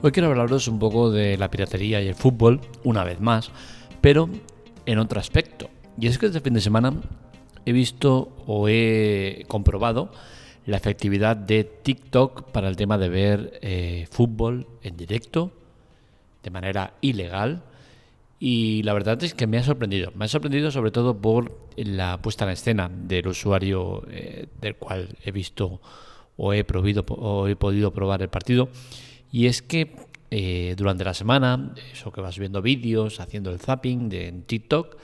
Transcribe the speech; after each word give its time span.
Hoy 0.00 0.12
quiero 0.12 0.28
hablaros 0.28 0.68
un 0.68 0.78
poco 0.78 1.10
de 1.10 1.36
la 1.36 1.50
piratería 1.50 2.00
y 2.00 2.06
el 2.06 2.14
fútbol, 2.14 2.60
una 2.84 3.02
vez 3.02 3.18
más, 3.18 3.50
pero 4.00 4.30
en 4.86 4.98
otro 5.00 5.18
aspecto. 5.18 5.70
Y 6.00 6.06
es 6.06 6.18
que 6.18 6.26
este 6.26 6.40
fin 6.40 6.54
de 6.54 6.60
semana 6.60 6.94
he 7.66 7.72
visto 7.72 8.30
o 8.46 8.68
he 8.68 9.44
comprobado 9.48 10.12
la 10.66 10.76
efectividad 10.76 11.36
de 11.36 11.64
TikTok 11.64 12.52
para 12.52 12.68
el 12.68 12.76
tema 12.76 12.96
de 12.96 13.08
ver 13.08 13.58
eh, 13.60 14.06
fútbol 14.08 14.68
en 14.84 14.96
directo 14.96 15.50
de 16.44 16.50
manera 16.50 16.94
ilegal. 17.00 17.64
Y 18.38 18.84
la 18.84 18.92
verdad 18.92 19.20
es 19.24 19.34
que 19.34 19.48
me 19.48 19.58
ha 19.58 19.64
sorprendido. 19.64 20.12
Me 20.14 20.26
ha 20.26 20.28
sorprendido 20.28 20.70
sobre 20.70 20.92
todo 20.92 21.20
por 21.20 21.58
la 21.74 22.22
puesta 22.22 22.44
en 22.44 22.52
escena 22.52 22.88
del 22.88 23.26
usuario 23.26 24.04
eh, 24.12 24.46
del 24.60 24.76
cual 24.76 25.16
he 25.24 25.32
visto 25.32 25.80
o 26.36 26.52
he, 26.52 26.62
probido, 26.62 27.04
o 27.08 27.48
he 27.48 27.56
podido 27.56 27.92
probar 27.92 28.22
el 28.22 28.28
partido. 28.28 28.68
Y 29.30 29.46
es 29.46 29.62
que 29.62 29.94
eh, 30.30 30.74
durante 30.76 31.04
la 31.04 31.14
semana, 31.14 31.74
eso 31.92 32.12
que 32.12 32.20
vas 32.20 32.38
viendo 32.38 32.62
vídeos, 32.62 33.20
haciendo 33.20 33.50
el 33.50 33.58
zapping 33.58 34.08
de, 34.08 34.28
en 34.28 34.42
TikTok, 34.42 34.96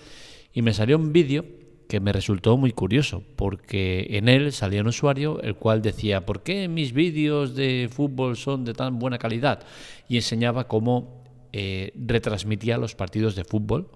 y 0.53 0.63
me 0.63 0.73
salió 0.73 0.97
un 0.97 1.13
vídeo 1.13 1.45
que 1.89 2.01
me 2.01 2.13
resultó 2.13 2.57
muy 2.57 2.73
curioso, 2.73 3.23
porque 3.37 4.07
en 4.11 4.29
él 4.29 4.53
salía 4.53 4.81
un 4.81 4.89
usuario 4.89 5.41
el 5.43 5.55
cual 5.55 5.83
decía, 5.83 6.25
¿por 6.25 6.43
qué 6.43 6.69
mis 6.69 6.93
vídeos 6.93 7.55
de 7.55 7.89
fútbol 7.93 8.37
son 8.37 8.65
de 8.65 8.73
tan 8.73 8.99
buena 8.99 9.19
calidad? 9.19 9.65
Y 10.09 10.17
enseñaba 10.17 10.67
cómo 10.67 11.23
eh, 11.53 11.93
retransmitía 11.95 12.79
los 12.79 12.95
partidos 12.95 13.37
de 13.37 13.45
fútbol 13.45 13.89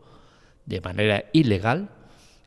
de 0.67 0.81
manera 0.81 1.25
ilegal 1.33 1.91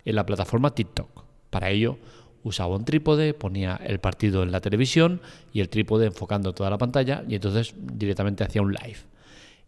en 0.05 0.15
la 0.15 0.25
plataforma 0.25 0.75
TikTok. 0.75 1.25
Para 1.49 1.69
ello, 1.69 1.97
usaba 2.43 2.75
un 2.75 2.85
trípode, 2.85 3.33
ponía 3.33 3.79
el 3.83 3.99
partido 3.99 4.43
en 4.43 4.51
la 4.51 4.61
televisión 4.61 5.21
y 5.53 5.61
el 5.61 5.69
trípode 5.69 6.07
enfocando 6.07 6.53
toda 6.53 6.69
la 6.69 6.77
pantalla 6.77 7.23
y 7.27 7.35
entonces 7.35 7.73
directamente 7.77 8.43
hacía 8.43 8.61
un 8.61 8.73
live. 8.73 8.99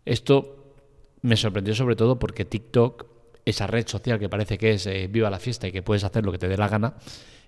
Esto 0.06 0.74
me 1.22 1.38
sorprendió 1.38 1.76
sobre 1.76 1.96
todo 1.96 2.20
porque 2.20 2.46
TikTok, 2.46 3.06
esa 3.46 3.68
red 3.68 3.88
social 3.88 4.20
que 4.20 4.30
parece 4.30 4.58
que 4.58 4.72
es 4.72 4.86
eh, 4.88 5.08
viva 5.10 5.30
la 5.30 5.40
fiesta 5.40 5.68
y 5.68 5.72
que 5.72 5.82
puedes 5.82 6.04
hacer 6.04 6.26
lo 6.26 6.32
que 6.32 6.38
te 6.38 6.48
dé 6.48 6.58
la 6.58 6.68
gana, 6.68 6.96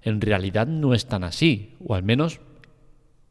en 0.02 0.22
realidad 0.22 0.68
no 0.68 0.94
es 0.94 1.08
tan 1.08 1.24
así, 1.24 1.76
o 1.86 1.96
al 1.96 2.04
menos 2.04 2.40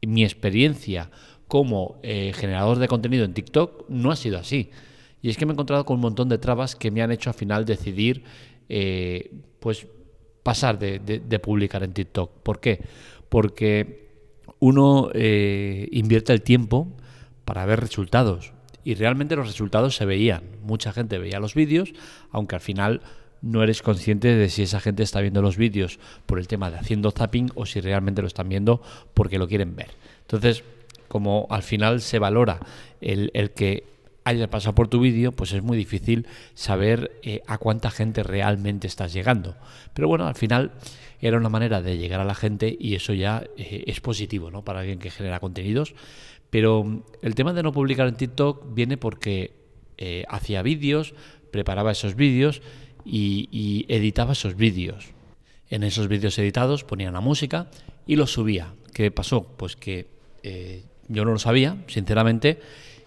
mi 0.01 0.23
experiencia 0.23 1.09
como 1.47 1.99
eh, 2.03 2.33
generador 2.35 2.79
de 2.79 2.87
contenido 2.87 3.23
en 3.23 3.33
TikTok 3.33 3.85
no 3.89 4.11
ha 4.11 4.15
sido 4.15 4.37
así. 4.37 4.71
Y 5.21 5.29
es 5.29 5.37
que 5.37 5.45
me 5.45 5.51
he 5.51 5.53
encontrado 5.53 5.85
con 5.85 5.95
un 5.95 6.01
montón 6.01 6.29
de 6.29 6.37
trabas 6.37 6.75
que 6.75 6.91
me 6.91 7.01
han 7.01 7.11
hecho 7.11 7.29
al 7.29 7.35
final 7.35 7.65
decidir 7.65 8.23
eh, 8.69 9.31
pues 9.59 9.87
pasar 10.45 10.77
de, 10.77 11.39
publicar 11.39 11.81
en 11.81 11.91
TikTok. 11.91 12.29
¿Por 12.43 12.59
qué? 12.59 12.79
Porque 13.29 14.11
uno 14.59 15.09
eh, 15.15 15.89
invierte 15.91 16.33
el 16.33 16.43
tiempo 16.43 16.87
para 17.45 17.65
ver 17.65 17.79
resultados 17.79 18.53
y 18.83 18.93
realmente 18.93 19.35
los 19.35 19.47
resultados 19.47 19.95
se 19.95 20.05
veían. 20.05 20.43
Mucha 20.61 20.93
gente 20.93 21.17
veía 21.17 21.39
los 21.39 21.55
vídeos, 21.55 21.93
aunque 22.29 22.53
al 22.53 22.61
final 22.61 23.01
no 23.41 23.63
eres 23.63 23.81
consciente 23.81 24.35
de 24.35 24.49
si 24.49 24.61
esa 24.61 24.79
gente 24.79 25.01
está 25.01 25.19
viendo 25.19 25.41
los 25.41 25.57
vídeos 25.57 25.97
por 26.27 26.37
el 26.37 26.47
tema 26.47 26.69
de 26.69 26.77
haciendo 26.77 27.09
zapping 27.09 27.49
o 27.55 27.65
si 27.65 27.81
realmente 27.81 28.21
lo 28.21 28.27
están 28.27 28.47
viendo 28.47 28.83
porque 29.15 29.39
lo 29.39 29.47
quieren 29.47 29.75
ver. 29.75 29.89
Entonces, 30.21 30.63
como 31.07 31.47
al 31.49 31.63
final 31.63 32.01
se 32.01 32.19
valora 32.19 32.59
el, 33.01 33.31
el 33.33 33.49
que 33.49 33.94
haya 34.25 34.49
pasado 34.49 34.73
por 34.73 34.87
tu 34.87 34.99
vídeo, 34.99 35.31
pues 35.31 35.53
es 35.53 35.61
muy 35.61 35.77
difícil 35.77 36.27
saber 36.55 37.19
eh, 37.21 37.43
a 37.45 37.59
cuánta 37.59 37.91
gente 37.91 38.23
realmente 38.23 38.87
estás 38.87 39.13
llegando. 39.13 39.55
Pero 39.93 40.07
bueno, 40.07 40.27
al 40.27 40.33
final 40.33 40.71
era 41.21 41.37
una 41.37 41.47
manera 41.47 41.79
de 41.81 41.97
llegar 41.99 42.19
a 42.19 42.25
la 42.25 42.33
gente 42.33 42.75
y 42.77 42.95
eso 42.95 43.13
ya 43.13 43.43
eh, 43.55 43.83
es 43.85 44.01
positivo, 44.01 44.49
¿no? 44.49 44.65
Para 44.65 44.79
alguien 44.79 44.97
que 44.97 45.11
genera 45.11 45.39
contenidos. 45.39 45.93
Pero 46.49 46.83
mm, 46.83 47.03
el 47.21 47.35
tema 47.35 47.53
de 47.53 47.61
no 47.61 47.71
publicar 47.71 48.07
en 48.07 48.15
TikTok 48.15 48.73
viene 48.73 48.97
porque 48.97 49.53
eh, 49.99 50.25
hacía 50.27 50.63
vídeos, 50.63 51.13
preparaba 51.51 51.91
esos 51.91 52.15
vídeos 52.15 52.63
y, 53.05 53.85
editaba 53.87 54.33
esos 54.33 54.55
vídeos. 54.55 55.11
En 55.69 55.83
esos 55.83 56.07
vídeos 56.07 56.37
editados 56.39 56.83
ponía 56.83 57.11
la 57.11 57.21
música 57.21 57.69
y 58.07 58.15
los 58.15 58.33
subía. 58.33 58.73
¿Qué 58.91 59.11
pasó? 59.11 59.47
Pues 59.55 59.75
que 59.75 60.07
yo 61.07 61.25
no 61.25 61.31
lo 61.31 61.39
sabía, 61.39 61.77
sinceramente, 61.87 62.59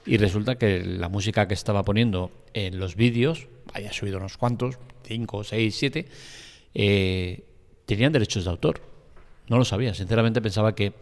y 0.09 0.17
resulta 0.17 0.57
que 0.57 0.85
la 0.85 1.09
música 1.09 1.47
que 1.47 1.55
estaba 1.55 1.85
poniendo 1.85 2.31
en 2.55 2.79
los 2.79 2.97
vídeos, 2.97 3.49
haya 3.75 3.93
subido 3.93 4.17
unos 4.17 4.39
cuantos, 4.39 4.79
5, 5.05 5.45
6, 5.45 5.77
7, 5.77 6.09
tenían 7.85 8.13
derechos 8.13 8.45
de 8.45 8.51
autor. 8.51 8.81
No 9.49 9.59
lo 9.59 9.65
sabía, 9.65 9.95
sinceramente 9.95 10.41
pensaba 10.41 10.75
que 10.75 10.95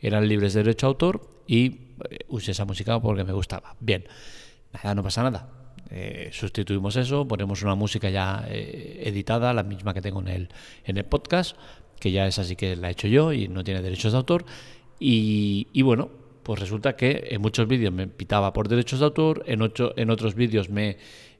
eran 0.00 0.28
libres 0.28 0.54
de 0.54 0.62
derecho 0.62 0.86
de 0.86 0.88
autor 0.88 1.20
y 1.46 1.66
eh, 2.10 2.18
usé 2.28 2.52
esa 2.52 2.64
música 2.64 3.00
porque 3.00 3.24
me 3.24 3.32
gustaba. 3.32 3.76
Bien, 3.80 4.04
nada, 4.72 4.94
no 4.94 5.02
pasa 5.02 5.22
nada. 5.22 5.48
Eh, 5.90 6.30
sustituimos 6.32 6.96
eso, 6.96 7.26
ponemos 7.26 7.62
una 7.62 7.74
música 7.74 8.10
ya 8.10 8.44
eh, 8.48 9.02
editada, 9.04 9.52
la 9.52 9.62
misma 9.62 9.92
que 9.92 10.00
tengo 10.00 10.20
en 10.20 10.28
el, 10.28 10.48
en 10.84 10.96
el 10.96 11.04
podcast, 11.04 11.56
que 11.98 12.12
ya 12.12 12.26
es 12.26 12.38
así 12.38 12.56
que 12.56 12.76
la 12.76 12.88
he 12.88 12.92
hecho 12.92 13.08
yo 13.08 13.32
y 13.32 13.48
no 13.48 13.64
tiene 13.64 13.82
derechos 13.82 14.12
de 14.12 14.18
autor. 14.18 14.44
Y 15.02 15.82
bueno, 15.82 16.10
pues 16.50 16.58
resulta 16.58 16.96
que 16.96 17.28
en 17.30 17.40
muchos 17.40 17.68
vídeos 17.68 17.92
me 17.94 18.08
pitaba 18.08 18.52
por 18.52 18.66
derechos 18.66 18.98
de 18.98 19.04
autor, 19.04 19.44
en, 19.46 19.62
ocho, 19.62 19.92
en 19.96 20.10
otros 20.10 20.34
vídeos 20.34 20.68
me 20.68 20.96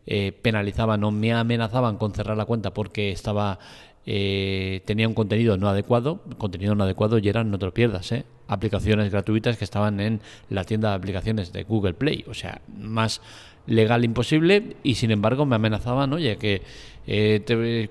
eh, 0.06 0.31
penalizaban 0.31 1.03
o 1.03 1.10
me 1.10 1.32
amenazaban 1.32 1.97
con 1.97 2.15
cerrar 2.15 2.37
la 2.37 2.44
cuenta 2.44 2.72
porque 2.72 3.10
estaba 3.10 3.59
eh, 4.06 4.82
tenía 4.84 5.09
un 5.09 5.15
contenido 5.15 5.56
no 5.56 5.69
adecuado, 5.69 6.22
contenido 6.38 6.76
no 6.76 6.84
adecuado 6.84 7.19
y 7.19 7.28
eran, 7.28 7.50
no 7.50 7.59
te 7.59 7.66
lo 7.66 7.75
pierdas, 7.75 8.12
¿eh? 8.12 8.25
aplicaciones 8.47 9.10
gratuitas 9.10 9.56
que 9.56 9.65
estaban 9.65 9.98
en 9.98 10.21
la 10.48 10.62
tienda 10.62 10.91
de 10.91 10.94
aplicaciones 10.94 11.53
de 11.53 11.65
Google 11.65 11.94
Play, 11.94 12.25
o 12.28 12.34
sea, 12.34 12.60
más 12.78 13.21
legal 13.66 14.04
imposible 14.04 14.77
y 14.84 14.94
sin 14.94 15.10
embargo 15.10 15.44
me 15.44 15.56
amenazaban, 15.56 16.12
oye, 16.12 16.37
que 16.37 16.62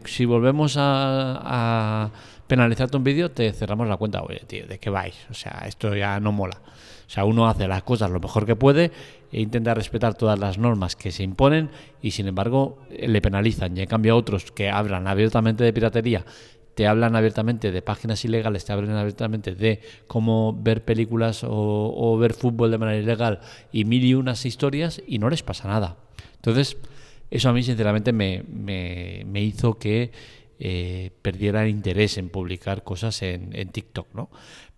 si 0.06 0.24
volvemos 0.24 0.78
a, 0.78 1.42
a 1.44 2.12
penalizarte 2.48 2.96
un 2.96 3.04
vídeo 3.04 3.30
te 3.30 3.52
cerramos 3.52 3.90
la 3.90 3.98
cuenta, 3.98 4.24
oye, 4.24 4.40
tío, 4.48 4.66
¿de 4.68 4.80
qué 4.80 4.90
vais? 4.90 5.16
O 5.30 5.34
sea, 5.34 5.66
esto 5.68 5.94
ya 5.98 6.18
no 6.22 6.32
mola. 6.32 6.62
O 7.10 7.12
sea, 7.12 7.26
uno 7.26 7.50
hace 7.50 7.68
las 7.68 7.82
cosas 7.82 8.12
lo 8.12 8.20
mejor 8.20 8.46
que 8.46 8.56
puede 8.56 8.92
e 9.32 9.42
intenta 9.42 9.74
respetar 9.74 10.14
todas 10.14 10.38
las 10.38 10.60
normas 10.60 10.96
que 10.96 11.12
se 11.12 11.24
imponen 11.24 11.72
y 12.04 12.12
sin 12.12 12.28
embargo 12.28 12.78
le 12.92 13.20
penalizan. 13.20 13.76
Y 13.76 13.82
en 13.82 13.88
cambio 13.88 14.16
otros 14.16 14.52
que 14.52 14.70
hablan 14.70 15.08
abiertamente 15.08 15.64
de 15.64 15.74
piratería, 15.74 16.24
te 16.76 16.86
hablan 16.86 17.16
abiertamente 17.16 17.72
de 17.72 17.82
páginas 17.82 18.24
ilegales, 18.26 18.64
te 18.64 18.74
hablan 18.74 18.96
abiertamente 18.96 19.56
de 19.56 19.82
cómo 20.06 20.56
ver 20.62 20.86
películas 20.86 21.44
o, 21.44 22.16
ver 22.20 22.34
fútbol 22.34 22.70
de 22.70 22.78
manera 22.78 23.00
ilegal 23.00 23.40
y 23.72 23.86
mil 23.86 24.06
y 24.06 24.14
unas 24.14 24.46
historias 24.46 25.02
y 25.08 25.18
no 25.18 25.32
les 25.32 25.42
pasa 25.42 25.68
nada. 25.68 25.98
Entonces, 26.36 26.78
eso 27.32 27.50
a 27.50 27.54
mí 27.54 27.64
sinceramente 27.64 28.14
me, 28.14 28.44
me, 28.44 29.42
hizo 29.42 29.80
que 29.80 30.12
eh, 30.62 31.12
perdiera 31.22 31.66
interés 31.70 32.18
en 32.18 32.28
publicar 32.28 32.84
cosas 32.84 33.22
en, 33.22 33.70
TikTok, 33.70 34.14
¿no? 34.14 34.30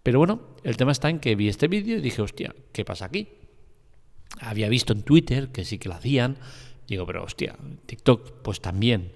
Pero 0.04 0.20
bueno, 0.20 0.42
el 0.64 0.78
tema 0.78 0.92
está 0.92 1.10
en 1.10 1.20
que 1.20 1.36
vi 1.36 1.48
este 1.48 1.68
vídeo 1.68 1.98
y 1.98 2.02
dije, 2.02 2.22
hostia, 2.22 2.54
¿qué 2.72 2.86
pasa 2.86 3.06
aquí? 3.06 3.30
Había 4.40 4.70
visto 4.70 4.94
en 4.94 5.02
Twitter 5.02 5.50
que 5.50 5.66
sí 5.66 5.80
que 5.80 5.90
lo 5.90 5.96
hacían. 5.96 6.38
Digo, 6.88 7.06
pero 7.08 7.24
hostia, 7.24 7.56
TikTok, 7.88 8.42
pues 8.44 8.62
también 8.62 9.12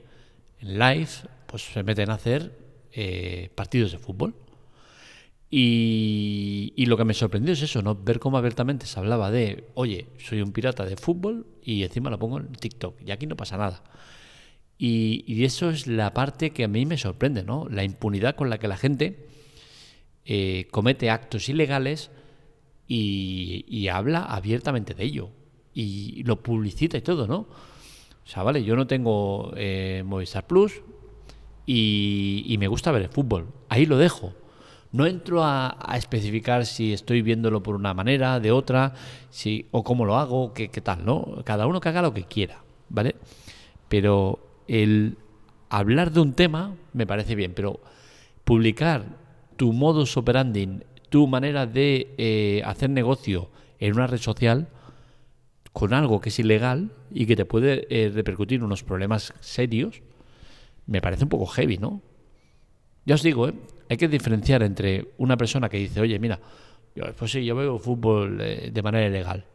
en 0.60 0.80
live, 0.80 1.10
pues 1.46 1.64
se 1.64 1.84
meten 1.84 2.10
a 2.10 2.16
hacer 2.16 2.58
eh, 2.92 3.52
partidos 3.54 3.92
de 3.92 4.00
fútbol. 4.00 4.34
Y, 5.52 6.74
y, 6.76 6.88
lo 6.88 6.98
que 6.98 7.06
me 7.06 7.14
sorprendió 7.14 7.54
es 7.54 7.62
eso, 7.62 7.84
¿no? 7.84 7.96
Ver 7.96 8.20
cómo 8.20 8.38
abiertamente 8.40 8.88
se 8.88 9.00
hablaba 9.00 9.30
de, 9.30 9.70
oye, 9.76 10.08
soy 10.18 10.42
un 10.42 10.52
pirata 10.52 10.84
de 10.84 10.98
fútbol 10.98 11.46
y 11.62 11.84
encima 11.84 12.10
lo 12.10 12.18
pongo 12.18 12.40
en 12.40 12.52
TikTok 12.52 13.00
y 13.06 13.12
aquí 13.12 13.28
no 13.28 13.38
pasa 13.38 13.56
nada. 13.56 13.84
Y, 14.78 15.24
y 15.28 15.46
eso 15.46 15.70
es 15.70 15.88
la 15.88 16.14
parte 16.14 16.52
que 16.52 16.66
a 16.66 16.68
mí 16.68 16.86
me 16.86 16.98
sorprende, 16.98 17.44
¿no? 17.44 17.68
La 17.70 17.84
impunidad 17.84 18.36
con 18.36 18.50
la 18.50 18.58
que 18.58 18.68
la 18.68 18.78
gente 18.78 19.26
eh, 20.28 20.68
comete 20.72 21.12
actos 21.12 21.50
ilegales 21.50 22.10
y, 22.88 23.88
habla 23.90 24.24
abiertamente 24.24 24.94
de 24.96 25.04
ello. 25.04 25.30
Y 25.74 26.24
lo 26.24 26.42
publicita 26.42 26.98
y 26.98 27.02
todo, 27.02 27.28
¿no? 27.28 27.38
O 27.38 28.28
sea, 28.28 28.42
vale, 28.44 28.64
yo 28.64 28.76
no 28.76 28.88
tengo 28.88 29.54
eh, 29.56 30.04
Movistar 30.06 30.48
Plus 30.48 30.82
y, 31.66 32.56
me 32.60 32.68
gusta 32.68 32.92
ver 32.92 33.04
el 33.04 33.10
fútbol. 33.10 33.50
Ahí 33.70 33.86
lo 33.86 33.98
dejo. 33.98 34.34
No 34.92 35.06
entro 35.06 35.44
a, 35.44 35.78
especificar 35.96 36.66
si 36.66 36.94
estoy 36.94 37.22
viéndolo 37.22 37.62
por 37.62 37.76
una 37.76 37.94
manera, 37.94 38.40
de 38.40 38.52
otra, 38.52 38.94
si, 39.30 39.68
o 39.72 39.84
cómo 39.84 40.06
lo 40.06 40.18
hago, 40.18 40.54
qué, 40.54 40.70
qué 40.70 40.82
tal, 40.82 41.06
¿no? 41.06 41.42
Cada 41.44 41.68
uno 41.68 41.82
que 41.82 41.90
haga 41.90 42.02
lo 42.02 42.14
que 42.14 42.24
quiera, 42.24 42.64
¿vale? 42.90 43.16
Pero 43.90 44.40
el 44.68 45.18
hablar 45.70 46.12
de 46.12 46.22
un 46.22 46.34
tema 46.34 46.76
me 46.94 47.08
parece 47.08 47.36
bien, 47.36 47.54
pero 47.54 47.80
publicar 48.44 49.06
tu 49.56 49.74
modus 49.74 50.18
operandi, 50.18 50.82
tu 51.10 51.28
manera 51.28 51.66
de 51.66 52.14
eh, 52.18 52.62
hacer 52.66 52.90
negocio 52.90 53.50
en 53.80 53.94
una 53.94 54.08
red 54.08 54.20
social 54.20 54.68
con 55.74 55.94
algo 55.94 56.22
que 56.22 56.30
es 56.30 56.40
ilegal 56.40 56.92
y 57.12 57.26
que 57.26 57.36
te 57.36 57.46
puede 57.46 57.88
eh, 57.90 58.10
repercutir 58.14 58.64
unos 58.64 58.84
problemas 58.84 59.34
serios, 59.42 60.02
me 60.88 61.02
parece 61.02 61.24
un 61.24 61.30
poco 61.30 61.48
heavy, 61.48 61.78
¿no? 61.78 62.02
Ya 63.06 63.16
os 63.16 63.24
digo, 63.24 63.48
¿eh? 63.50 63.54
hay 63.90 63.98
que 63.98 64.08
diferenciar 64.08 64.64
entre 64.64 65.10
una 65.18 65.38
persona 65.38 65.70
que 65.70 65.78
dice, 65.78 66.00
oye, 66.00 66.18
mira, 66.18 66.40
pues 67.18 67.32
sí, 67.32 67.44
yo 67.44 67.56
veo 67.56 67.78
fútbol 67.78 68.38
de 68.38 68.82
manera 68.82 69.08
ilegal. 69.08 69.46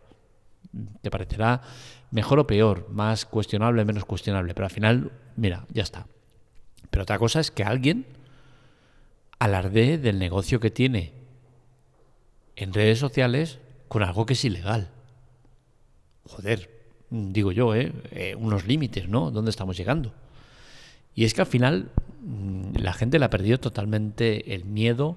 Te 1.00 1.10
parecerá 1.10 1.62
mejor 2.10 2.38
o 2.38 2.46
peor, 2.46 2.88
más 2.90 3.24
cuestionable, 3.24 3.84
menos 3.84 4.04
cuestionable, 4.04 4.54
pero 4.54 4.66
al 4.66 4.72
final, 4.72 5.12
mira, 5.36 5.66
ya 5.72 5.82
está. 5.82 6.06
Pero 6.90 7.02
otra 7.02 7.18
cosa 7.18 7.40
es 7.40 7.50
que 7.50 7.64
alguien 7.64 8.06
alardee 9.38 9.98
del 9.98 10.18
negocio 10.18 10.60
que 10.60 10.70
tiene 10.70 11.12
en 12.56 12.72
redes 12.72 12.98
sociales 12.98 13.58
con 13.88 14.02
algo 14.02 14.26
que 14.26 14.34
es 14.34 14.44
ilegal. 14.44 14.90
Joder, 16.24 16.70
digo 17.10 17.52
yo, 17.52 17.74
¿eh? 17.74 17.92
eh 18.12 18.36
unos 18.38 18.66
límites, 18.66 19.08
¿no? 19.08 19.30
¿Dónde 19.30 19.50
estamos 19.50 19.76
llegando? 19.76 20.12
Y 21.14 21.24
es 21.24 21.34
que 21.34 21.40
al 21.40 21.46
final 21.46 21.90
mm, 22.22 22.76
la 22.76 22.92
gente 22.92 23.18
le 23.18 23.24
ha 23.24 23.30
perdido 23.30 23.58
totalmente 23.58 24.54
el 24.54 24.64
miedo 24.64 25.16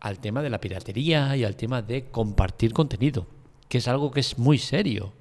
al 0.00 0.18
tema 0.18 0.42
de 0.42 0.50
la 0.50 0.60
piratería 0.60 1.36
y 1.36 1.44
al 1.44 1.56
tema 1.56 1.82
de 1.82 2.06
compartir 2.10 2.72
contenido, 2.72 3.26
que 3.68 3.78
es 3.78 3.88
algo 3.88 4.10
que 4.10 4.20
es 4.20 4.38
muy 4.38 4.58
serio. 4.58 5.12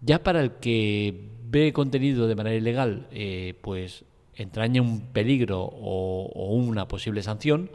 Ya 0.00 0.22
para 0.22 0.40
el 0.40 0.52
que 0.52 1.28
ve 1.44 1.72
contenido 1.72 2.26
de 2.26 2.34
manera 2.34 2.56
ilegal, 2.56 3.06
eh, 3.12 3.54
pues 3.60 4.04
entraña 4.34 4.82
un 4.82 5.12
peligro 5.12 5.62
o, 5.62 6.54
una 6.54 6.88
posible 6.88 7.22
sanción, 7.22 7.70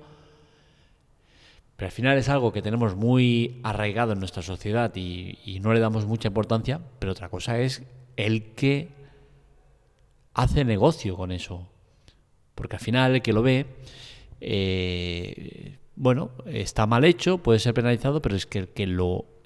pero 1.76 1.88
al 1.88 1.92
final 1.92 2.18
es 2.18 2.28
algo 2.28 2.52
que 2.52 2.64
tenemos 2.64 2.96
muy 2.96 3.60
arraigado 3.64 4.14
en 4.14 4.20
nuestra 4.20 4.42
sociedad 4.42 4.94
y, 4.96 5.60
no 5.62 5.74
le 5.74 5.80
damos 5.80 6.06
mucha 6.06 6.30
importancia, 6.30 6.82
pero 7.00 7.12
otra 7.12 7.30
cosa 7.30 7.60
es 7.60 7.84
el 8.16 8.56
que 8.56 8.90
hace 10.34 10.66
negocio 10.66 11.16
con 11.16 11.32
eso. 11.32 11.68
Porque 12.56 12.78
al 12.78 12.82
final 12.82 13.16
el 13.16 13.22
que 13.22 13.34
lo 13.34 13.44
ve, 13.44 13.68
eh, 14.42 15.78
bueno, 15.96 16.32
está 16.48 16.88
mal 16.88 17.06
hecho, 17.06 17.38
puede 17.38 17.60
ser 17.60 17.76
penalizado, 17.76 18.24
pero 18.24 18.36
es 18.36 18.48
que 18.48 18.60
el 18.60 18.70
que 18.70 18.88
lo 18.88 19.37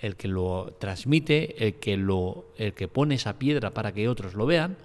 el 0.00 0.16
que 0.16 0.28
lo 0.28 0.76
transmite, 0.78 1.66
el 1.66 1.74
que 1.74 1.96
lo 1.96 2.52
el 2.56 2.72
que 2.72 2.88
pone 2.88 3.16
esa 3.16 3.38
piedra 3.38 3.70
para 3.70 3.92
que 3.92 4.08
otros 4.08 4.34
lo 4.34 4.46
vean, 4.46 4.76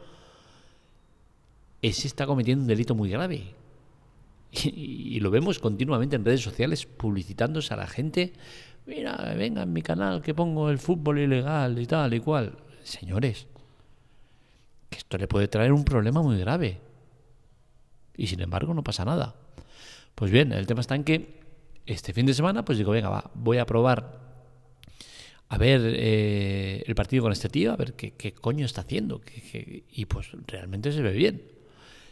ese 1.81 2.07
está 2.07 2.25
cometiendo 2.25 2.63
un 2.63 2.67
delito 2.67 2.95
muy 2.95 3.09
grave. 3.09 3.43
Y, 4.57 5.17
y, 5.17 5.19
lo 5.19 5.31
vemos 5.31 5.59
continuamente 5.59 6.15
en 6.15 6.23
redes 6.23 6.39
sociales 6.39 6.85
publicitándose 6.85 7.73
a 7.73 7.77
la 7.77 7.87
gente. 7.87 8.31
Mira, 8.85 9.33
venga 9.37 9.63
en 9.63 9.73
mi 9.73 9.81
canal 9.81 10.21
que 10.21 10.33
pongo 10.33 10.69
el 10.69 10.79
fútbol 10.79 11.19
ilegal 11.19 11.77
y 11.77 11.85
tal 11.85 12.13
y 12.13 12.21
cual. 12.21 12.57
Señores, 12.83 13.47
que 14.89 14.99
esto 14.99 15.17
le 15.17 15.27
puede 15.27 15.49
traer 15.49 15.73
un 15.73 15.83
problema 15.83 16.21
muy 16.21 16.37
grave. 16.37 16.79
Y 18.15 18.27
sin 18.27 18.39
embargo 18.39 18.73
no 18.73 18.83
pasa 18.83 19.03
nada. 19.03 19.35
Pues 20.15 20.31
bien, 20.31 20.53
el 20.53 20.67
tema 20.67 20.81
está 20.81 20.95
en 20.95 21.03
que 21.03 21.41
este 21.85 22.13
fin 22.13 22.25
de 22.25 22.33
semana, 22.33 22.63
pues 22.63 22.77
digo, 22.77 22.91
venga, 22.91 23.09
va, 23.09 23.31
voy 23.33 23.57
a 23.57 23.65
probar 23.65 24.34
a 25.47 25.57
ver 25.57 25.81
eh, 25.83 26.83
el 26.85 26.95
partido 26.95 27.23
con 27.23 27.31
este 27.31 27.49
tío, 27.49 27.71
a 27.71 27.75
ver 27.75 27.93
qué, 27.93 28.33
coño 28.33 28.65
está 28.65 28.81
haciendo. 28.81 29.21
y 29.53 30.05
pues 30.05 30.29
realmente 30.47 30.91
se 30.91 31.01
ve 31.01 31.13
bien. 31.13 31.43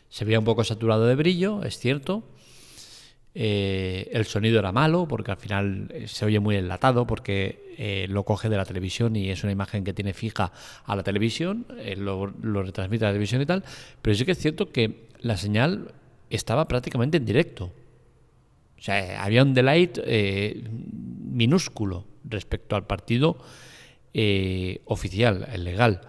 Se 0.09 0.25
veía 0.25 0.39
un 0.39 0.45
poco 0.45 0.63
saturado 0.63 1.07
de 1.07 1.15
brillo, 1.15 1.63
es 1.63 1.79
cierto. 1.79 2.23
Eh, 3.35 4.09
el 4.13 4.25
sonido 4.25 4.59
era 4.59 4.71
malo 4.71 5.07
porque 5.07 5.31
al 5.31 5.37
final 5.37 5.87
eh, 5.91 6.07
se 6.07 6.23
oye 6.23 6.39
muy 6.39 6.55
enlatado 6.55 7.07
porque 7.07 7.73
eh, 7.79 8.05
lo 8.07 8.23
coge 8.25 8.47
de 8.47 8.57
la 8.57 8.65
televisión 8.65 9.15
y 9.15 9.31
es 9.31 9.43
una 9.43 9.51
imagen 9.51 9.83
que 9.83 9.91
tiene 9.91 10.13
fija 10.13 10.51
a 10.85 10.95
la 10.95 11.01
televisión, 11.01 11.65
lo, 11.97 12.27
retransmite 12.27 13.05
a 13.05 13.07
la 13.07 13.13
televisión 13.13 13.41
y 13.41 13.47
tal, 13.47 13.63
pero 14.03 14.15
sí 14.15 14.23
que 14.23 14.33
es 14.33 14.37
cierto 14.37 14.71
que 14.71 15.07
la 15.21 15.37
señal 15.37 15.93
estaba 16.29 16.67
prácticamente 16.67 17.17
en 17.17 17.25
directo. 17.25 17.71
O 18.77 18.81
sea, 18.81 19.23
había 19.23 19.41
un 19.41 19.53
delight 19.53 19.97
minúsculo 21.31 22.05
respecto 22.23 22.75
al 22.75 22.85
partido 22.85 23.37
oficial, 24.85 25.47
el 25.51 25.63
legal. 25.63 26.01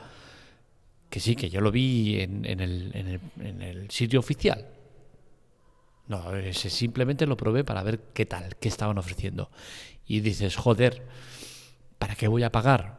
Que 1.11 1.20
sí, 1.20 1.37
que 1.37 1.49
yo 1.49 1.61
lo 1.61 1.70
vi 1.70 2.20
en, 2.20 2.44
el, 2.44 3.20
en 3.38 3.62
el 3.62 3.90
sitio 3.90 4.20
oficial 4.20 4.66
no, 6.06 6.37
ese 6.37 6.69
simplemente 6.69 7.26
lo 7.26 7.37
probé 7.37 7.64
para 7.64 7.82
ver 7.82 8.00
qué 8.12 8.26
tal, 8.26 8.56
qué 8.56 8.69
estaban 8.69 8.99
ofreciendo. 8.99 9.50
Y 10.06 10.20
dices, 10.20 10.56
joder, 10.56 11.06
¿para 11.99 12.14
qué 12.14 12.28
voy 12.28 12.43
a 12.43 12.52
pagar 12.52 12.99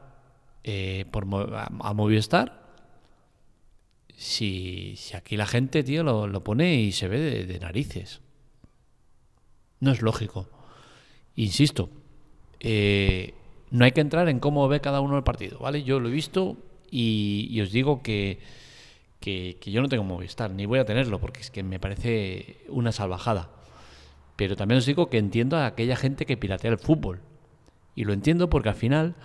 eh, 0.63 1.05
por, 1.11 1.25
a, 1.53 1.93
Movistar? 1.93 2.65
Si, 4.17 4.95
si, 4.97 5.15
aquí 5.15 5.37
la 5.37 5.45
gente, 5.45 5.83
tío, 5.83 6.03
lo, 6.03 6.43
pone 6.43 6.75
y 6.75 6.91
se 6.93 7.07
ve 7.07 7.45
de, 7.45 7.59
narices. 7.59 8.21
No 9.79 9.91
es 9.91 10.01
lógico. 10.01 10.49
Insisto, 11.35 11.89
eh, 12.59 13.33
no 13.71 13.85
hay 13.85 13.91
que 13.91 14.01
entrar 14.01 14.29
en 14.29 14.39
cómo 14.39 14.67
ve 14.67 14.79
cada 14.81 15.01
uno 15.01 15.17
el 15.17 15.23
partido, 15.23 15.59
¿vale? 15.59 15.83
Yo 15.83 15.99
lo 15.99 16.09
he 16.09 16.11
visto 16.11 16.57
y 16.91 17.59
os 17.61 17.71
digo 17.71 18.01
que 18.01 18.39
que, 19.25 19.71
yo 19.71 19.81
no 19.81 19.89
tengo 19.89 20.03
Movistar, 20.03 20.51
ni 20.51 20.65
voy 20.65 20.79
a 20.79 20.85
tenerlo, 20.85 21.19
porque 21.19 21.41
es 21.41 21.49
que 21.49 21.63
me 21.63 21.79
parece 21.79 22.57
una 22.69 22.91
salvajada. 22.91 23.49
Pero 24.35 24.55
también 24.55 24.77
os 24.77 24.85
digo 24.85 25.09
que 25.09 25.17
entiendo 25.17 25.57
a 25.57 25.65
aquella 25.65 25.95
gente 25.95 26.25
que 26.25 26.37
piratea 26.37 26.71
el 26.71 26.77
fútbol. 26.77 27.21
Y 27.95 28.03
lo 28.03 28.13
entiendo 28.13 28.49
porque 28.49 28.69
al 28.69 28.75
final, 28.75 29.15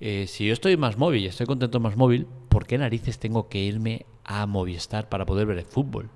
eh, 0.00 0.26
si 0.26 0.46
yo 0.46 0.52
estoy 0.52 0.76
más 0.76 0.98
móvil 0.98 1.22
y 1.22 1.26
estoy 1.26 1.46
contento 1.46 1.80
más 1.80 1.96
móvil, 1.96 2.26
¿por 2.48 2.66
qué 2.66 2.76
narices 2.76 3.18
tengo 3.18 3.48
que 3.48 3.60
irme 3.60 4.04
a 4.24 4.46
Movistar 4.46 5.08
para 5.08 5.24
poder 5.24 5.46
ver 5.46 5.58
el 5.58 5.64
fútbol? 5.64 6.10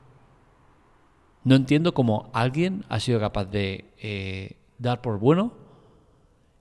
No 1.44 1.54
entiendo 1.54 1.94
cómo 1.94 2.28
alguien 2.34 2.84
ha 2.88 3.00
sido 3.00 3.20
capaz 3.20 3.46
de 3.46 3.86
eh, 4.02 4.56
dar 4.78 5.00
por 5.00 5.18
bueno 5.18 5.52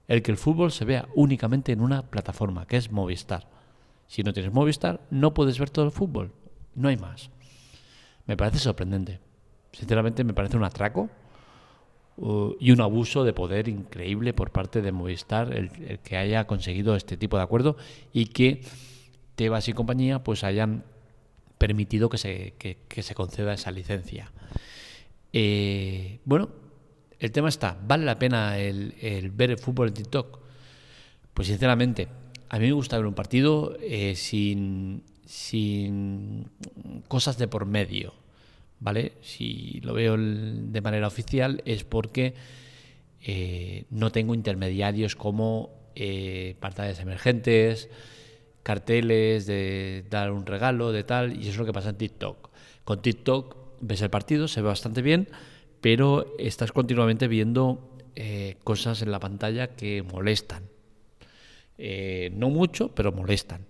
el 0.08 0.22
que 0.22 0.30
el 0.30 0.38
fútbol 0.38 0.72
se 0.72 0.86
vea 0.86 1.06
únicamente 1.14 1.70
en 1.70 1.80
una 1.80 2.10
plataforma, 2.10 2.66
que 2.66 2.78
es 2.78 2.90
Movistar. 2.90 3.46
Si 4.06 4.22
no 4.22 4.32
tienes 4.32 4.52
Movistar, 4.52 5.00
no 5.10 5.34
puedes 5.34 5.58
ver 5.58 5.68
todo 5.68 5.84
el 5.84 5.92
fútbol. 5.92 6.32
No 6.74 6.88
hay 6.88 6.96
más. 6.96 7.30
Me 8.26 8.36
parece 8.36 8.58
sorprendente. 8.58 9.20
Sinceramente 9.72 10.24
me 10.24 10.32
parece 10.32 10.56
un 10.56 10.64
atraco 10.64 11.10
uh, 12.16 12.54
y 12.58 12.70
un 12.72 12.80
abuso 12.80 13.22
de 13.22 13.34
poder 13.34 13.68
increíble 13.68 14.32
por 14.32 14.50
parte 14.50 14.80
de 14.80 14.92
Movistar 14.92 15.52
el, 15.52 15.98
que 16.00 16.16
haya 16.16 16.46
conseguido 16.46 16.96
este 16.96 17.18
tipo 17.18 17.36
de 17.36 17.42
acuerdo 17.42 17.76
y 18.12 18.26
que 18.26 18.62
Tebas 19.34 19.68
y 19.68 19.72
compañía 19.72 20.24
pues 20.24 20.42
hayan 20.42 20.84
permitido 21.58 22.08
que 22.08 22.18
se, 22.18 22.54
se 22.88 23.14
conceda 23.14 23.52
esa 23.52 23.70
licencia. 23.70 24.32
Eh, 25.32 26.18
bueno, 26.24 26.48
el 27.20 27.32
tema 27.32 27.48
está, 27.48 27.78
¿vale 27.86 28.04
la 28.04 28.18
pena 28.18 28.58
el, 28.58 28.94
ver 29.34 29.50
el 29.50 29.58
fútbol 29.58 29.88
en 29.88 29.94
TikTok? 29.94 30.38
Pues 31.34 31.48
sinceramente, 31.48 32.08
a 32.48 32.58
mí 32.58 32.66
me 32.66 32.72
gusta 32.72 32.96
ver 32.96 33.06
un 33.06 33.14
partido 33.14 33.76
eh, 33.80 34.14
sin, 34.14 35.02
sin 35.26 36.46
cosas 37.08 37.38
de 37.38 37.48
por 37.48 37.66
medio, 37.66 38.14
¿vale? 38.80 39.12
Si 39.22 39.80
lo 39.82 39.94
veo 39.94 40.16
de 40.16 40.80
manera 40.80 41.06
oficial 41.06 41.62
es 41.64 41.84
porque 41.84 42.34
eh, 43.22 43.84
no 43.90 44.12
tengo 44.12 44.34
intermediarios 44.34 45.16
como 45.16 45.90
eh, 45.94 46.54
pantallas 46.60 47.00
emergentes, 47.00 47.88
carteles 48.62 49.46
de 49.46 50.04
dar 50.08 50.30
un 50.30 50.46
regalo, 50.46 50.92
de 50.92 51.02
tal, 51.02 51.36
y 51.36 51.40
eso 51.40 51.50
es 51.50 51.56
lo 51.58 51.66
que 51.66 51.72
pasa 51.72 51.90
en 51.90 51.96
TikTok. 51.96 52.50
Con 52.84 53.02
TikTok 53.02 53.56
ves 53.80 54.02
el 54.02 54.10
partido, 54.10 54.46
se 54.46 54.62
ve 54.62 54.68
bastante 54.68 55.02
bien, 55.02 55.28
pero 55.80 56.34
estás 56.38 56.72
continuamente 56.72 57.28
viendo 57.28 57.84
cosas 58.64 59.00
en 59.02 59.12
la 59.12 59.20
pantalla 59.20 59.76
que 59.76 60.02
molestan. 60.02 60.64
Eh, 61.78 62.30
no 62.34 62.50
mucho, 62.50 62.92
pero 62.94 63.12
molestan. 63.12 63.64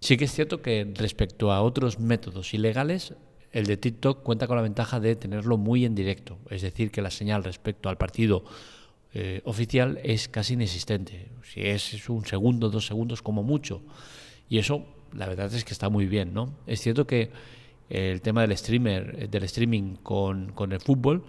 Sí 0.00 0.16
que 0.16 0.24
es 0.24 0.32
cierto 0.32 0.62
que 0.62 0.90
respecto 0.94 1.52
a 1.52 1.60
otros 1.60 1.98
métodos 1.98 2.54
ilegales, 2.54 3.14
el 3.52 3.66
de 3.66 3.76
TikTok 3.76 4.22
cuenta 4.22 4.46
con 4.46 4.56
la 4.56 4.62
ventaja 4.62 4.98
de 4.98 5.14
tenerlo 5.14 5.58
muy 5.58 5.84
en 5.84 5.94
directo, 5.94 6.38
es 6.50 6.62
decir, 6.62 6.90
que 6.90 7.02
la 7.02 7.10
señal 7.10 7.44
respecto 7.44 7.88
al 7.88 7.98
partido 7.98 8.44
eh, 9.12 9.42
oficial 9.44 10.00
es 10.02 10.28
casi 10.28 10.54
inexistente. 10.54 11.30
Si 11.42 11.60
es, 11.60 12.08
un 12.08 12.24
segundo, 12.24 12.70
dos 12.70 12.86
segundos 12.86 13.22
como 13.22 13.42
mucho. 13.42 13.82
Y 14.48 14.58
eso, 14.58 14.86
la 15.12 15.26
verdad 15.26 15.52
es 15.52 15.64
que 15.64 15.72
está 15.72 15.90
muy 15.90 16.06
bien, 16.06 16.32
¿no? 16.32 16.54
Es 16.66 16.80
cierto 16.80 17.06
que 17.06 17.30
el 17.88 18.20
tema 18.20 18.42
del 18.42 18.56
streamer, 18.56 19.28
del 19.28 19.42
streaming 19.44 19.96
con, 20.02 20.52
el 20.70 20.80
fútbol, 20.80 21.24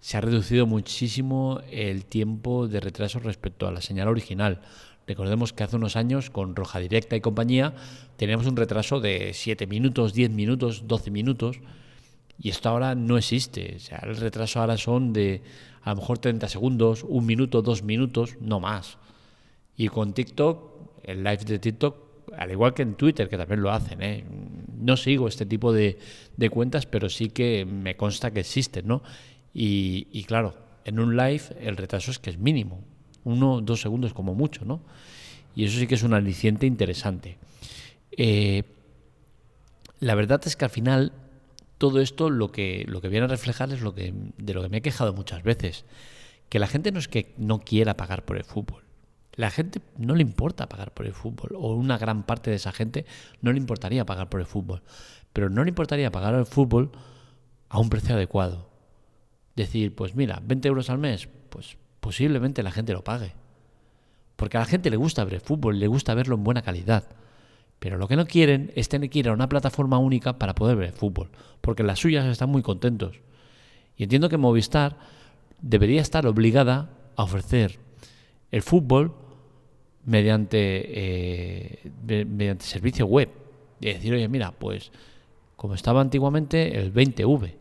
se 0.00 0.16
ha 0.16 0.20
reducido 0.20 0.66
muchísimo 0.66 1.60
el 1.70 2.04
tiempo 2.04 2.68
de 2.68 2.80
retraso 2.80 3.18
respecto 3.18 3.66
a 3.66 3.72
la 3.72 3.80
señal 3.80 4.08
original. 4.08 4.60
Recordemos 5.06 5.52
que 5.52 5.64
hace 5.64 5.76
unos 5.76 5.96
años 5.96 6.30
con 6.30 6.54
Roja 6.54 6.78
Directa 6.78 7.16
y 7.16 7.20
compañía 7.20 7.74
teníamos 8.16 8.46
un 8.46 8.56
retraso 8.56 9.00
de 9.00 9.32
7 9.34 9.66
minutos, 9.66 10.12
10 10.12 10.30
minutos, 10.30 10.86
12 10.86 11.10
minutos 11.10 11.60
y 12.38 12.50
esto 12.50 12.68
ahora 12.68 12.94
no 12.94 13.18
existe. 13.18 13.74
O 13.76 13.80
sea, 13.80 13.98
el 14.04 14.16
retraso 14.16 14.60
ahora 14.60 14.76
son 14.76 15.12
de 15.12 15.42
a 15.82 15.90
lo 15.90 15.96
mejor 15.96 16.18
30 16.18 16.48
segundos, 16.48 17.04
un 17.08 17.26
minuto, 17.26 17.62
dos 17.62 17.82
minutos, 17.82 18.36
no 18.40 18.60
más. 18.60 18.98
Y 19.76 19.88
con 19.88 20.12
TikTok, 20.12 21.02
el 21.04 21.24
live 21.24 21.44
de 21.44 21.58
TikTok, 21.58 21.96
al 22.36 22.50
igual 22.50 22.74
que 22.74 22.82
en 22.82 22.94
Twitter, 22.94 23.28
que 23.28 23.36
también 23.36 23.62
lo 23.62 23.70
hacen, 23.70 24.02
¿eh? 24.02 24.24
No 24.82 24.96
sigo 24.96 25.28
este 25.28 25.46
tipo 25.46 25.72
de, 25.72 25.98
de, 26.36 26.50
cuentas, 26.50 26.86
pero 26.86 27.08
sí 27.08 27.30
que 27.30 27.64
me 27.64 27.96
consta 27.96 28.30
que 28.30 28.40
existen, 28.40 28.86
¿no? 28.86 29.02
Y, 29.54 30.08
y 30.12 30.24
claro, 30.24 30.54
en 30.84 30.98
un 30.98 31.16
live 31.16 31.42
el 31.60 31.76
retraso 31.76 32.10
es 32.10 32.18
que 32.18 32.30
es 32.30 32.38
mínimo. 32.38 32.82
uno, 33.24 33.60
dos 33.60 33.80
segundos 33.80 34.12
como 34.14 34.34
mucho, 34.34 34.64
¿no? 34.64 34.82
Y 35.54 35.64
eso 35.64 35.78
sí 35.78 35.86
que 35.86 35.94
es 35.94 36.02
un 36.02 36.14
aliciente 36.14 36.66
interesante. 36.66 37.38
Eh, 38.16 38.64
la 40.00 40.14
verdad 40.14 40.40
es 40.46 40.56
que 40.56 40.64
al 40.64 40.70
final 40.70 41.12
todo 41.78 42.00
esto 42.00 42.30
lo 42.30 42.52
que, 42.52 42.84
lo 42.88 43.00
que 43.00 43.08
viene 43.08 43.24
a 43.24 43.28
reflejar 43.28 43.72
es 43.72 43.80
lo 43.80 43.94
que, 43.94 44.12
de 44.38 44.54
lo 44.54 44.62
que 44.62 44.68
me 44.68 44.78
he 44.78 44.82
quejado 44.82 45.12
muchas 45.12 45.42
veces, 45.42 45.84
que 46.48 46.58
la 46.58 46.66
gente 46.66 46.92
no 46.92 46.98
es 46.98 47.08
que 47.08 47.34
no 47.38 47.60
quiera 47.60 47.96
pagar 47.96 48.24
por 48.24 48.36
el 48.36 48.44
fútbol. 48.44 48.82
La 49.34 49.50
gente 49.50 49.80
no 49.96 50.14
le 50.14 50.22
importa 50.22 50.68
pagar 50.68 50.92
por 50.92 51.06
el 51.06 51.14
fútbol, 51.14 51.52
o 51.56 51.74
una 51.74 51.96
gran 51.96 52.22
parte 52.24 52.50
de 52.50 52.56
esa 52.56 52.72
gente 52.72 53.06
no 53.40 53.52
le 53.52 53.58
importaría 53.58 54.04
pagar 54.04 54.28
por 54.28 54.40
el 54.40 54.46
fútbol, 54.46 54.82
pero 55.32 55.48
no 55.48 55.64
le 55.64 55.70
importaría 55.70 56.10
pagar 56.10 56.34
el 56.34 56.46
fútbol 56.46 56.92
a 57.68 57.78
un 57.78 57.88
precio 57.88 58.14
adecuado. 58.14 58.68
Decir, 59.56 59.94
pues 59.94 60.14
mira, 60.14 60.42
20 60.44 60.68
euros 60.68 60.90
al 60.90 60.98
mes, 60.98 61.28
pues 61.48 61.78
posiblemente 62.00 62.62
la 62.62 62.70
gente 62.70 62.92
lo 62.92 63.04
pague. 63.04 63.34
Porque 64.36 64.56
a 64.56 64.60
la 64.60 64.66
gente 64.66 64.90
le 64.90 64.96
gusta 64.96 65.24
ver 65.24 65.34
el 65.34 65.40
fútbol, 65.40 65.78
le 65.78 65.86
gusta 65.86 66.14
verlo 66.14 66.34
en 66.34 66.44
buena 66.44 66.62
calidad. 66.62 67.04
Pero 67.78 67.96
lo 67.96 68.08
que 68.08 68.16
no 68.16 68.26
quieren 68.26 68.70
es 68.76 68.88
tener 68.88 69.08
que 69.08 69.20
ir 69.20 69.28
a 69.28 69.32
una 69.32 69.48
plataforma 69.48 69.98
única 69.98 70.38
para 70.38 70.54
poder 70.54 70.76
ver 70.76 70.88
el 70.88 70.92
fútbol, 70.92 71.30
porque 71.60 71.82
las 71.82 71.98
suyas 71.98 72.26
están 72.26 72.50
muy 72.50 72.62
contentos. 72.62 73.20
Y 73.96 74.04
entiendo 74.04 74.28
que 74.28 74.36
Movistar 74.36 74.98
debería 75.60 76.00
estar 76.00 76.26
obligada 76.26 76.90
a 77.16 77.22
ofrecer 77.22 77.78
el 78.50 78.62
fútbol 78.62 79.14
mediante, 80.04 80.58
eh, 80.58 81.90
mediante 82.26 82.64
servicio 82.64 83.06
web. 83.06 83.28
Y 83.80 83.86
decir, 83.86 84.14
oye, 84.14 84.28
mira, 84.28 84.52
pues 84.52 84.92
como 85.56 85.74
estaba 85.74 86.00
antiguamente 86.00 86.78
el 86.78 86.92
20V, 86.92 87.54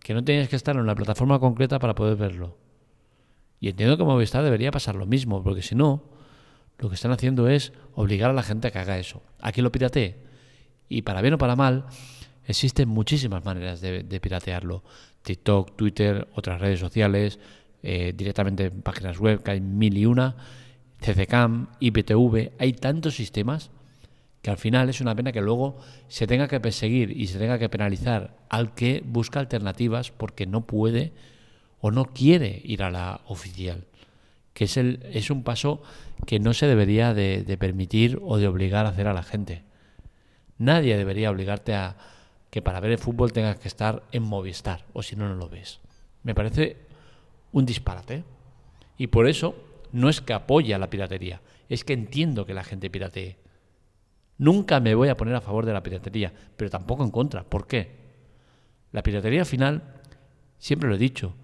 que 0.00 0.14
no 0.14 0.22
tenías 0.22 0.48
que 0.48 0.56
estar 0.56 0.76
en 0.76 0.82
una 0.82 0.94
plataforma 0.94 1.38
concreta 1.38 1.78
para 1.78 1.94
poder 1.94 2.16
verlo. 2.16 2.56
Y 3.60 3.70
entiendo 3.70 3.96
que 3.96 4.04
Movistar 4.04 4.44
debería 4.44 4.70
pasar 4.70 4.94
lo 4.94 5.06
mismo, 5.06 5.42
porque 5.42 5.62
si 5.62 5.74
no, 5.74 6.02
lo 6.78 6.90
que 6.90 6.96
están 6.96 7.12
haciendo 7.12 7.48
es 7.48 7.72
obligar 7.94 8.30
a 8.30 8.34
la 8.34 8.42
gente 8.42 8.68
a 8.68 8.70
que 8.70 8.78
haga 8.78 8.98
eso, 8.98 9.22
a 9.40 9.52
que 9.52 9.62
lo 9.62 9.72
piratee. 9.72 10.16
Y 10.88 11.00
para 11.00 11.22
bien 11.22 11.32
o 11.32 11.38
para 11.38 11.56
mal, 11.56 11.86
existen 12.46 12.90
muchísimas 12.90 13.44
maneras 13.44 13.80
de, 13.80 14.20
piratearlo. 14.20 14.82
TikTok, 15.22 15.76
Twitter, 15.76 16.28
otras 16.34 16.60
redes 16.60 16.80
sociales, 16.80 17.38
eh, 17.82 18.12
directamente 18.14 18.66
en 18.66 18.82
páginas 18.82 19.18
web, 19.18 19.42
que 19.42 19.52
hay 19.52 19.60
mil 19.62 19.96
y 19.96 20.04
una, 20.04 20.36
CCCAM, 21.04 21.68
IPTV, 21.80 22.52
hay 22.58 22.72
tantos 22.72 23.16
sistemas 23.16 23.70
que 24.42 24.50
al 24.50 24.58
final 24.58 24.88
es 24.88 25.00
una 25.00 25.14
pena 25.14 25.32
que 25.32 25.40
luego 25.40 25.76
se 26.08 26.26
tenga 26.26 26.48
que 26.48 26.60
perseguir 26.60 27.10
y 27.10 27.26
se 27.26 27.38
tenga 27.38 27.58
que 27.58 27.68
penalizar 27.68 28.36
al 28.48 28.74
que 28.74 29.02
busca 29.04 29.40
alternativas 29.40 30.10
porque 30.10 30.46
no 30.46 30.66
puede 30.66 31.12
o 31.80 31.90
no 31.90 32.06
quiere 32.06 32.60
ir 32.64 32.82
a 32.82 32.90
la 32.90 33.20
oficial 33.26 33.86
que 34.54 34.64
es, 34.64 34.76
el, 34.76 35.00
es 35.12 35.30
un 35.30 35.42
paso 35.42 35.82
que 36.26 36.38
no 36.38 36.54
se 36.54 36.66
debería 36.66 37.12
de, 37.12 37.56
permitir 37.58 38.20
o 38.22 38.38
de 38.38 38.46
obligar 38.46 38.86
a 38.86 38.90
hacer 38.90 39.08
a 39.08 39.12
la 39.12 39.24
gente. 39.24 39.62
Nadie 40.56 40.96
debería 40.96 41.30
obligarte 41.30 41.74
a 41.74 41.96
que 42.50 42.62
para 42.62 42.80
ver 42.80 42.92
el 42.92 42.98
fútbol 42.98 43.32
tengas 43.32 43.58
que 43.58 43.68
estar 43.68 44.04
en 44.12 44.22
Movistar, 44.22 44.84
o 44.92 45.02
si 45.02 45.16
no, 45.16 45.28
no 45.28 45.34
lo 45.34 45.48
ves. 45.48 45.80
Me 46.22 46.36
parece 46.36 46.76
un 47.52 47.66
disparate. 47.66 48.22
Y 48.96 49.08
por 49.08 49.26
eso 49.26 49.56
no 49.94 50.08
es 50.08 50.20
que 50.20 50.32
apoye 50.32 50.74
a 50.74 50.78
la 50.78 50.90
piratería, 50.90 51.40
es 51.68 51.84
que 51.84 51.92
entiendo 51.92 52.44
que 52.44 52.52
la 52.52 52.64
gente 52.64 52.90
piratee. 52.90 53.38
Nunca 54.38 54.80
me 54.80 54.96
voy 54.96 55.08
a 55.08 55.16
poner 55.16 55.36
a 55.36 55.40
favor 55.40 55.64
de 55.64 55.72
la 55.72 55.84
piratería, 55.84 56.32
pero 56.56 56.68
tampoco 56.68 57.04
en 57.04 57.12
contra. 57.12 57.44
¿Por 57.44 57.68
qué? 57.68 58.04
La 58.90 59.04
piratería 59.04 59.40
al 59.40 59.46
final, 59.46 60.00
siempre 60.58 60.88
lo 60.88 60.96
he 60.96 60.98
dicho, 60.98 61.36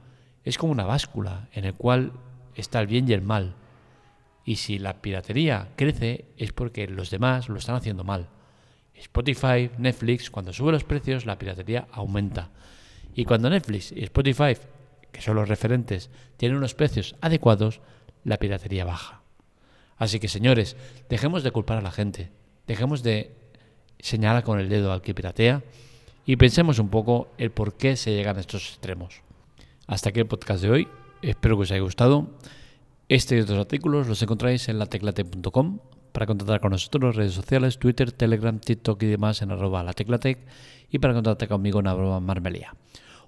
es 0.42 0.59
como 0.59 0.73
una 0.73 0.85
báscula 0.85 1.49
en 1.52 1.64
el 1.64 1.75
cual 1.75 2.12
está 2.57 2.80
el 2.80 2.88
bien 2.88 3.09
y 3.09 3.12
el 3.12 3.23
mal. 3.23 3.54
Y 4.45 4.57
si 4.57 4.80
la 4.80 5.00
piratería 5.00 5.69
crece 5.76 6.25
es 6.37 6.52
porque 6.52 6.88
los 6.88 7.11
demás 7.11 7.49
lo 7.49 7.59
están 7.59 7.76
haciendo 7.76 8.02
mal. 8.02 8.28
Spotify, 8.95 9.71
Netflix, 9.78 10.28
cuando 10.28 10.52
sube 10.52 10.73
los 10.73 10.83
precios, 10.83 11.25
la 11.25 11.38
piratería 11.38 11.87
aumenta. 11.92 12.50
Y 13.14 13.25
cuando 13.25 13.49
Netflix 13.49 13.92
y 13.92 14.02
Spotify, 14.02 14.57
que 15.12 15.23
son 15.23 15.37
los 15.37 15.49
referentes, 15.49 16.11
tienen 16.37 16.59
unos 16.59 16.75
precios 16.75 17.14
adecuados, 17.21 17.80
la 18.25 18.39
piratería 18.39 18.85
baja. 18.85 19.23
Así 19.97 20.19
que 20.21 20.29
señores, 20.29 20.77
dejemos 21.09 21.43
de 21.43 21.50
culpar 21.50 21.79
a 21.79 21.83
la 21.83 21.91
gente, 21.91 22.31
dejemos 22.67 23.03
de 23.03 23.35
señalar 23.99 24.45
con 24.45 24.59
el 24.59 24.69
dedo 24.69 24.93
al 24.93 25.03
que 25.03 25.15
piratea 25.15 25.62
y 26.25 26.37
pensemos 26.37 26.79
un 26.79 26.89
poco 26.89 27.29
el 27.39 27.50
por 27.50 27.75
qué 27.77 27.97
se 27.97 28.12
llegan 28.12 28.37
a 28.37 28.41
estos 28.41 28.69
extremos. 28.71 29.23
Hasta 29.87 30.11
aquí 30.11 30.21
el 30.21 30.27
podcast 30.27 30.62
de 30.62 30.71
hoy. 30.71 30.89
Espero 31.23 31.57
que 31.57 31.62
os 31.62 31.71
haya 31.71 31.83
gustado. 31.83 32.31
Este 33.09 33.37
y 33.37 33.41
otros 33.41 33.59
artículos 33.59 34.07
los 34.07 34.23
encontráis 34.23 34.69
en 34.69 34.79
lateclate.com 34.79 35.81
para 36.12 36.27
contactar 36.27 36.61
con 36.61 36.73
nosotros, 36.73 37.17
redes 37.17 37.35
sociales, 37.35 37.79
Twitter, 37.79 38.12
Telegram, 38.12 38.59
TikTok 38.59 39.03
y 39.03 39.07
demás 39.07 39.43
en 39.43 39.50
arroba 39.50 39.83
lateclatec 39.83 40.39
y 40.91 40.99
para 40.99 41.15
contactar 41.15 41.49
conmigo 41.49 41.81
en 41.81 41.87
arroba 41.89 42.21
marmelia. 42.21 42.75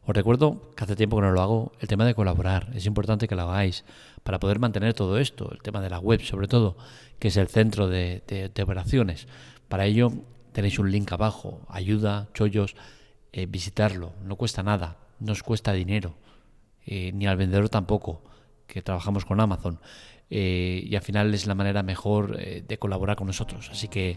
Os 0.04 0.16
recuerdo 0.16 0.73
que 0.75 0.82
hace 0.82 0.97
tiempo 0.97 1.16
que 1.16 1.23
no 1.23 1.30
lo 1.30 1.40
hago, 1.40 1.73
el 1.78 1.87
tema 1.87 2.04
de 2.04 2.14
colaborar, 2.14 2.71
es 2.75 2.87
importante 2.87 3.28
que 3.28 3.37
lo 3.37 3.42
hagáis 3.42 3.85
para 4.25 4.40
poder 4.40 4.59
mantener 4.59 4.94
todo 4.94 5.18
esto, 5.18 5.50
el 5.52 5.62
tema 5.62 5.80
de 5.80 5.90
la 5.90 6.00
web 6.00 6.21
sobre 6.23 6.49
todo, 6.49 6.76
que 7.21 7.28
es 7.28 7.37
el 7.37 7.47
centro 7.47 7.88
de, 7.88 8.50
operaciones. 8.62 9.28
Para 9.68 9.87
ello 9.87 10.12
tenéis 10.52 10.80
un 10.80 10.90
link 10.90 11.12
abajo, 11.12 11.61
ayuda, 11.68 12.28
chollos, 12.35 12.75
eh, 13.32 13.47
visitarlo, 13.47 14.12
no 14.25 14.35
cuesta 14.35 14.64
nada, 14.64 14.97
no 15.21 15.32
os 15.32 15.44
cuesta 15.44 15.73
dinero 15.73 16.16
eh, 16.85 17.12
ni 17.12 17.28
al 17.28 17.37
vendedor 17.37 17.68
tampoco, 17.68 18.23
que 18.66 18.82
trabajamos 18.82 19.25
con 19.25 19.40
Amazon. 19.40 19.78
Eh, 20.35 20.83
y 20.87 20.97
al 20.97 21.03
final 21.03 21.35
es 21.35 21.47
la 21.47 21.55
manera 21.55 21.83
mejor 21.83 22.37
eh, 22.39 22.65
de 22.67 22.79
colaborar 22.79 23.17
con 23.17 23.27
nosotros. 23.27 23.69
Así 23.71 23.89
que 23.89 24.17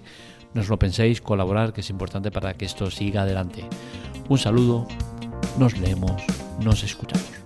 no 0.53 0.62
os 0.62 0.69
lo 0.69 0.79
penséis, 0.79 1.19
colaborar, 1.19 1.74
que 1.74 1.81
es 1.81 1.89
importante 1.89 2.31
para 2.31 2.53
que 2.53 2.63
esto 2.63 2.89
siga 2.89 3.24
adelante. 3.24 3.65
Un 4.29 4.38
saludo, 4.38 4.88
nos 5.60 5.77
leemos, 5.77 6.24
nos 6.63 6.84
escuchamos. 6.84 7.44